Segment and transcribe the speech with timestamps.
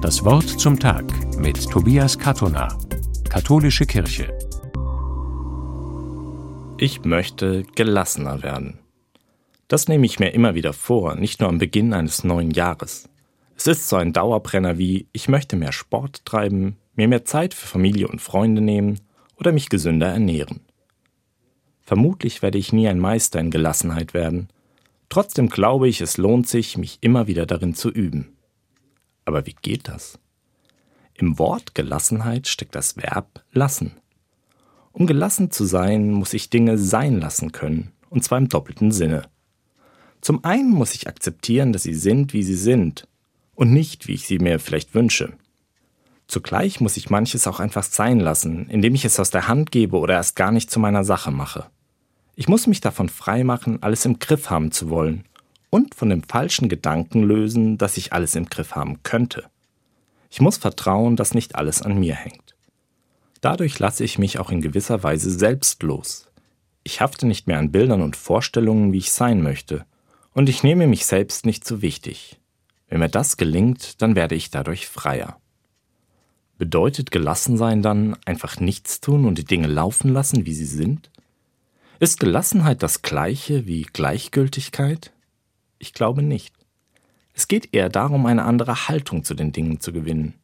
[0.00, 1.04] Das Wort zum Tag
[1.38, 2.68] mit Tobias Katona,
[3.28, 4.32] Katholische Kirche.
[6.78, 8.78] Ich möchte gelassener werden.
[9.66, 13.08] Das nehme ich mir immer wieder vor, nicht nur am Beginn eines neuen Jahres.
[13.56, 17.66] Es ist so ein Dauerbrenner wie ich möchte mehr Sport treiben, mir mehr Zeit für
[17.66, 19.00] Familie und Freunde nehmen
[19.36, 20.60] oder mich gesünder ernähren.
[21.82, 24.48] Vermutlich werde ich nie ein Meister in Gelassenheit werden,
[25.08, 28.37] trotzdem glaube ich, es lohnt sich, mich immer wieder darin zu üben.
[29.28, 30.18] Aber wie geht das?
[31.12, 33.92] Im Wort Gelassenheit steckt das Verb lassen.
[34.92, 39.28] Um gelassen zu sein, muss ich Dinge sein lassen können, und zwar im doppelten Sinne.
[40.22, 43.06] Zum einen muss ich akzeptieren, dass sie sind, wie sie sind,
[43.54, 45.34] und nicht, wie ich sie mir vielleicht wünsche.
[46.26, 49.98] Zugleich muss ich manches auch einfach sein lassen, indem ich es aus der Hand gebe
[49.98, 51.66] oder erst gar nicht zu meiner Sache mache.
[52.34, 55.27] Ich muss mich davon freimachen, alles im Griff haben zu wollen
[55.70, 59.44] und von dem falschen Gedanken lösen, dass ich alles im Griff haben könnte.
[60.30, 62.54] Ich muss vertrauen, dass nicht alles an mir hängt.
[63.40, 66.28] Dadurch lasse ich mich auch in gewisser Weise selbst los.
[66.82, 69.84] Ich hafte nicht mehr an Bildern und Vorstellungen, wie ich sein möchte,
[70.32, 72.38] und ich nehme mich selbst nicht zu wichtig.
[72.88, 75.38] Wenn mir das gelingt, dann werde ich dadurch freier.
[76.58, 81.10] Bedeutet Gelassensein dann einfach nichts tun und die Dinge laufen lassen, wie sie sind?
[82.00, 85.12] Ist Gelassenheit das gleiche wie Gleichgültigkeit?
[85.78, 86.54] Ich glaube nicht.
[87.34, 90.34] Es geht eher darum, eine andere Haltung zu den Dingen zu gewinnen.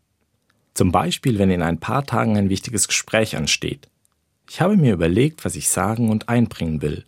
[0.75, 3.89] Zum Beispiel, wenn in ein paar Tagen ein wichtiges Gespräch ansteht.
[4.49, 7.05] Ich habe mir überlegt, was ich sagen und einbringen will.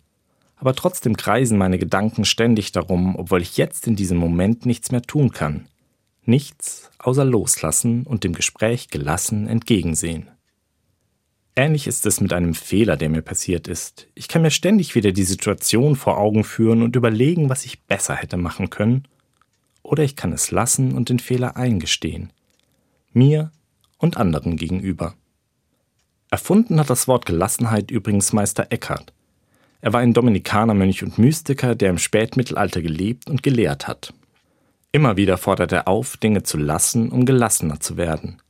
[0.55, 5.03] Aber trotzdem kreisen meine Gedanken ständig darum, obwohl ich jetzt in diesem Moment nichts mehr
[5.03, 5.67] tun kann.
[6.25, 10.29] Nichts außer loslassen und dem Gespräch gelassen entgegensehen.
[11.57, 14.05] Ähnlich ist es mit einem Fehler, der mir passiert ist.
[14.13, 18.13] Ich kann mir ständig wieder die Situation vor Augen führen und überlegen, was ich besser
[18.13, 19.07] hätte machen können.
[19.81, 22.31] Oder ich kann es lassen und den Fehler eingestehen.
[23.11, 23.51] Mir
[23.97, 25.15] und anderen gegenüber.
[26.29, 29.11] Erfunden hat das Wort Gelassenheit übrigens Meister Eckhart.
[29.81, 34.13] Er war ein Dominikanermönch und Mystiker, der im Spätmittelalter gelebt und gelehrt hat.
[34.91, 38.43] Immer wieder fordert er auf, Dinge zu lassen, um gelassener zu werden.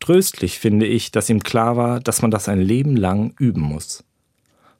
[0.00, 4.04] Tröstlich finde ich, dass ihm klar war, dass man das ein Leben lang üben muss.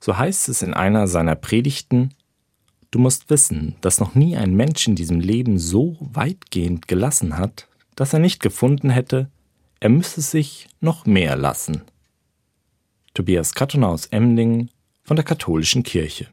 [0.01, 2.15] So heißt es in einer seiner Predigten,
[2.91, 7.69] Du musst wissen, dass noch nie ein Mensch in diesem Leben so weitgehend gelassen hat,
[7.95, 9.31] dass er nicht gefunden hätte,
[9.79, 11.83] er müsse sich noch mehr lassen.
[13.15, 14.71] Tobias Kattoner aus Emdingen
[15.05, 16.29] von der Katholischen Kirche